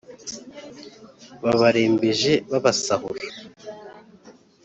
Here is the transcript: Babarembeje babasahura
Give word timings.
Babarembeje 1.43 2.33
babasahura 2.51 3.27